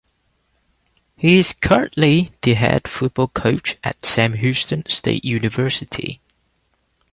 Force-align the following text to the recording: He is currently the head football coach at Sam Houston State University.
He 1.15 1.37
is 1.37 1.53
currently 1.53 2.31
the 2.41 2.55
head 2.55 2.87
football 2.87 3.27
coach 3.27 3.77
at 3.83 4.03
Sam 4.03 4.33
Houston 4.33 4.83
State 4.89 5.23
University. 5.23 6.19